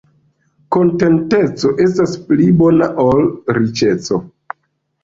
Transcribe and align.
Kontenteco 0.75 1.71
estas 1.85 2.17
pli 2.31 2.49
bona 2.63 2.89
ol 3.07 3.31
riĉeco. 3.61 4.23